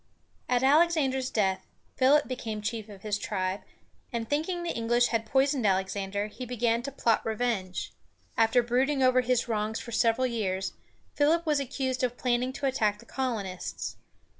[0.49, 1.63] At Alexander's death,
[1.95, 3.61] Philip became chief of his tribe;
[4.11, 7.93] and thinking the English had poisoned Alexander, he began to plot revenge.
[8.35, 10.73] After brooding over his wrongs for several years,
[11.13, 13.97] Philip was accused of planning to attack the colonists.